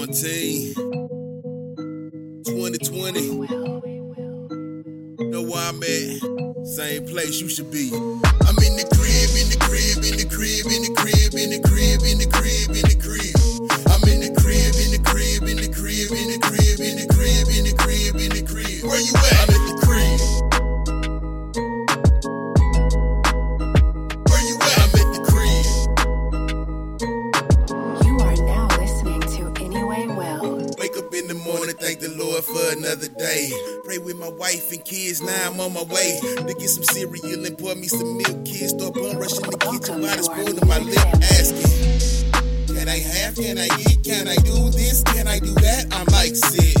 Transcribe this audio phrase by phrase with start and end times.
[0.00, 0.72] Quarantine
[2.46, 3.36] 2020.
[5.28, 6.66] Know where I'm at?
[6.66, 7.90] Same place you should be.
[7.92, 11.60] I'm in the crib, in the crib, in the crib, in the crib, in the
[11.68, 13.36] crib, in the crib, in the crib.
[13.92, 17.04] I'm in the crib, in the crib, in the crib, in the crib, in the
[17.12, 18.80] crib, in the crib, in the crib.
[18.88, 19.39] Where you at?
[32.40, 33.50] Lord for another day.
[33.84, 37.44] Pray with my wife and kids, now I'm on my way to get some cereal
[37.44, 38.44] and pour me some milk.
[38.44, 40.98] Kids start bum rushing the kitchen while the our spoon in my lip,
[41.36, 45.86] asking, Can I have, can I eat, can I do this, can I do that?
[45.92, 46.76] I'm like, sit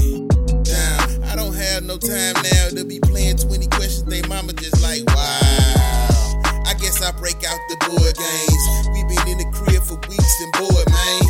[0.64, 1.24] down.
[1.24, 4.04] I don't have no time now to be playing 20 questions.
[4.04, 6.40] They mama just like, wow.
[6.64, 8.64] I guess I break out the board games.
[8.94, 11.22] We been in the crib for weeks and bored, man.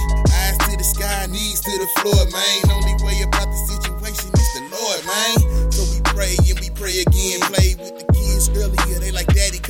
[0.45, 2.77] Eyes to the sky, knees to the floor, man.
[2.77, 2.90] Only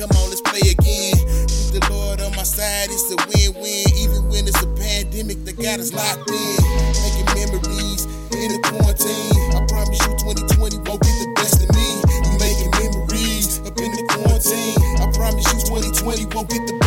[0.01, 1.13] come on, let's play again.
[1.69, 3.85] With the Lord on my side, it's a win-win.
[4.01, 6.57] Even when it's a pandemic that got us locked in.
[7.05, 9.37] Making memories in the quarantine.
[9.53, 11.89] I promise you 2020 won't get the best of me.
[12.09, 14.77] We making memories up in the quarantine.
[14.97, 16.80] I promise you 2020 won't get the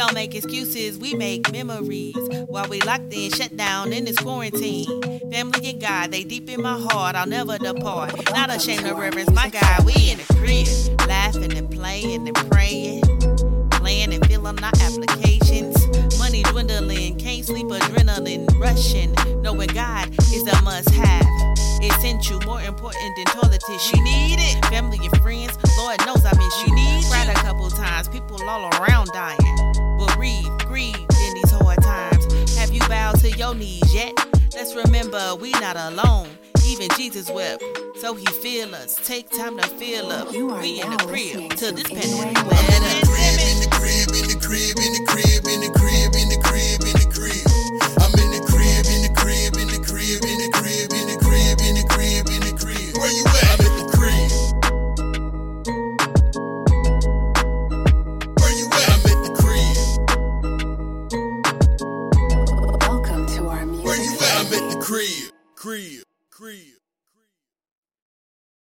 [0.00, 2.16] don't make excuses, we make memories.
[2.46, 4.86] While we locked in, shut down in this quarantine.
[5.30, 8.14] Family and God, they deep in my heart, I'll never depart.
[8.32, 11.06] Not ashamed of reverence my God, we in the crib.
[11.06, 13.02] Laughing and playing and praying.
[13.72, 15.76] Playing and filling our applications.
[16.18, 19.12] Money dwindling, can't sleep, adrenaline rushing.
[19.42, 21.26] Knowing God is a must have.
[21.82, 23.98] Essential, more important than toilet tissue.
[23.98, 24.64] You need it.
[24.66, 26.74] Family and friends, Lord knows I miss you.
[26.74, 27.04] Need
[33.50, 34.12] your knees yet?
[34.54, 36.28] Let's remember we not alone.
[36.66, 37.64] Even Jesus wept,
[37.96, 38.94] so he feel us.
[39.04, 40.30] Take time to feel up.
[40.30, 42.89] We in the crib till this pandemic.
[63.90, 64.36] Where you at?
[64.38, 66.78] I'm at the crib, crib, crib.